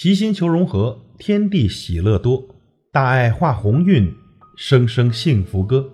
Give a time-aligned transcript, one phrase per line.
[0.00, 2.40] 齐心求融合，天地喜乐多，
[2.92, 4.14] 大爱化鸿运，
[4.56, 5.90] 声声幸福歌。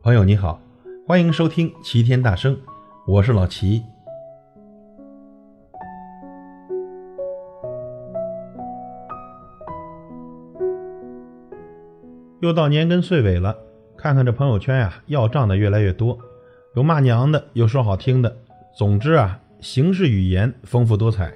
[0.00, 0.62] 朋友你好，
[1.04, 2.56] 欢迎收听齐天大圣，
[3.04, 3.82] 我是老齐。
[12.40, 13.56] 又到年根岁尾了，
[13.96, 16.16] 看看这朋友圈呀，要账的越来越多，
[16.76, 18.36] 有骂娘的，有说好听的，
[18.78, 21.34] 总之啊，形式语言丰富多彩。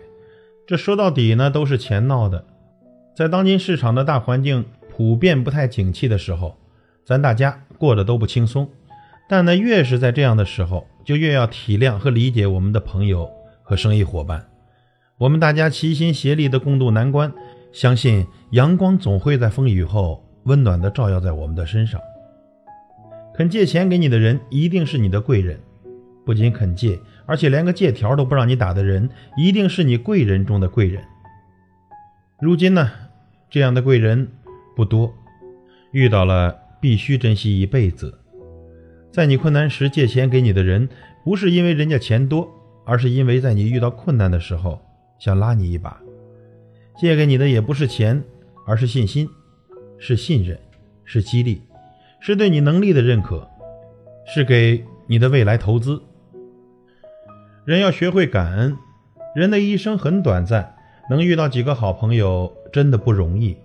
[0.70, 2.44] 这说到底呢，都是钱闹的。
[3.12, 6.56] 在当今市场的大环境普遍不太景气的时候，
[7.04, 8.70] 咱大家过得都不轻松。
[9.28, 13.28] 但呢，越是在这样的时候，就越要体谅和理解我们的朋友
[13.64, 14.46] 和生意伙伴。
[15.18, 17.32] 我们大家齐心协力的共度难关，
[17.72, 22.00] 相信阳光总会在风雨后温暖的照耀在我们的身上。
[23.34, 25.58] 肯借钱给你的人，一定是你的贵人。
[26.30, 31.02] 不仅肯借，而且连个借条都不让你打的人，一定是你贵人中的贵人。
[32.40, 32.88] 如今呢，
[33.50, 34.28] 这样的贵人
[34.76, 35.12] 不多，
[35.90, 38.16] 遇到了必须珍惜一辈子。
[39.10, 40.88] 在你困难时借钱给你的人，
[41.24, 42.48] 不是因为人家钱多，
[42.86, 44.80] 而是因为在你遇到困难的时候
[45.18, 46.00] 想拉你一把。
[46.96, 48.22] 借给你的也不是钱，
[48.64, 49.28] 而是信心，
[49.98, 50.56] 是信任，
[51.04, 51.60] 是激励，
[52.20, 53.50] 是对你能力的认可，
[54.32, 56.00] 是给你的未来投资。
[57.70, 58.76] 人要学会感恩，
[59.32, 60.74] 人的一生很短暂，
[61.08, 63.56] 能遇到几个好朋友真的不容易。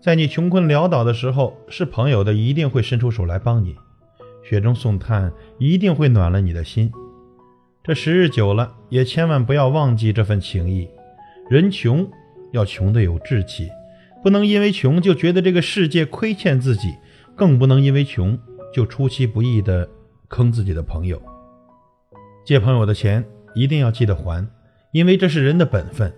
[0.00, 3.76] 在你穷困潦倒的时候，是朋友的一定会伸出手来帮你，
[4.42, 6.90] 雪中送炭一定会暖了你的心。
[7.84, 10.88] 这时日久了，也千万不要忘记这份情谊。
[11.48, 12.04] 人穷
[12.50, 13.68] 要穷的有志气，
[14.24, 16.92] 不能因为穷就觉得这个世界亏欠自己，
[17.36, 18.36] 更不能因为穷
[18.74, 19.88] 就出其不意的
[20.26, 21.22] 坑自己的朋友。
[22.44, 23.24] 借朋友的钱。
[23.56, 24.46] 一定要记得还，
[24.92, 26.12] 因为这是人的本分。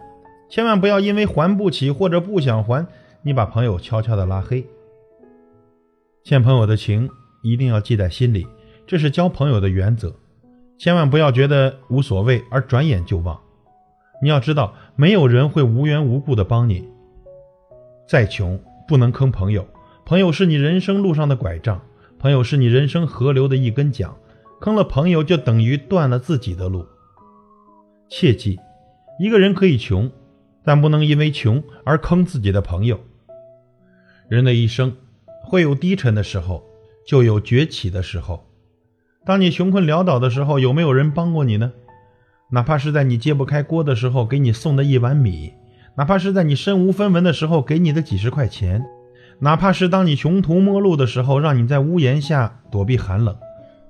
[0.50, 2.86] 千万不要因为还不起或者不想还，
[3.22, 4.66] 你把朋友悄悄的拉黑。
[6.24, 7.08] 欠朋友的情
[7.42, 8.46] 一定要记在心里，
[8.86, 10.14] 这是交朋友的原则。
[10.76, 13.38] 千万不要觉得无所谓而转眼就忘。
[14.20, 16.88] 你要知道，没有人会无缘无故的帮你。
[18.08, 19.66] 再穷不能坑朋友，
[20.04, 21.80] 朋友是你人生路上的拐杖，
[22.18, 24.12] 朋友是你人生河流的一根桨，
[24.60, 26.86] 坑了朋友就等于断了自己的路。
[28.10, 28.58] 切记，
[29.20, 30.10] 一个人可以穷，
[30.64, 32.98] 但不能因为穷而坑自己的朋友。
[34.28, 34.96] 人的一生
[35.44, 36.64] 会有低沉的时候，
[37.06, 38.46] 就有崛起的时候。
[39.26, 41.70] 当你穷困潦倒的时候，有没有人帮过你呢？
[42.50, 45.52] 哪怕是在你揭不开锅的时候给你送的一碗米，
[45.98, 48.82] 哪怕是在你身无分文的时候给你的几十块钱，
[49.40, 53.36] 哪怕是当你穷途末路的时候让你在屋檐下躲避寒冷，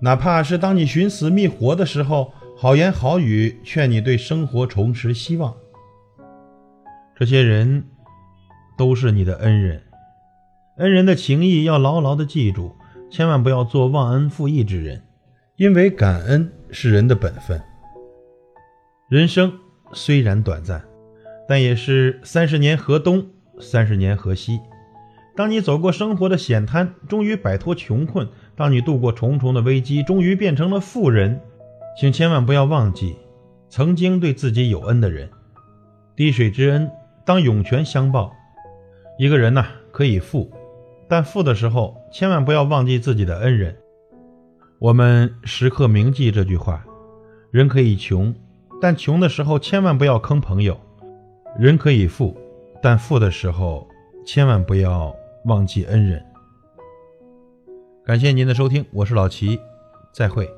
[0.00, 2.32] 哪怕是当你寻死觅活的时候。
[2.60, 5.54] 好言好语劝你对生活重拾希望，
[7.14, 7.84] 这些人
[8.76, 9.80] 都是你的恩人，
[10.78, 12.74] 恩人的情谊要牢牢的记住，
[13.12, 15.04] 千万不要做忘恩负义之人，
[15.54, 17.62] 因为感恩是人的本分。
[19.08, 19.52] 人生
[19.92, 20.84] 虽然短暂，
[21.46, 23.24] 但也是三十年河东，
[23.60, 24.58] 三十年河西。
[25.36, 28.26] 当你走过生活的险滩，终于摆脱穷困；
[28.56, 31.40] 当你度过重重的危机，终于变成了富人。
[31.96, 33.16] 请千万不要忘记
[33.68, 35.30] 曾经对自己有恩的人，
[36.16, 36.90] 滴水之恩
[37.24, 38.32] 当涌泉相报。
[39.18, 40.50] 一个人呐可以富，
[41.08, 43.76] 但富的时候千万不要忘记自己的恩人。
[44.78, 46.84] 我们时刻铭记这句话：
[47.50, 48.32] 人可以穷，
[48.80, 50.74] 但穷的时候千万不要坑朋友；
[51.58, 52.36] 人可以富，
[52.80, 53.88] 但富的时候
[54.24, 55.12] 千万不要
[55.46, 56.24] 忘记恩人。
[58.04, 59.58] 感谢您的收听，我是老齐，
[60.12, 60.48] 再会。